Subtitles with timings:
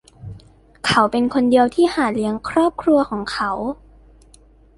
[0.85, 3.51] เขาเป็นคนเดียวที่หาเลี้ยงครอบครัวของเขา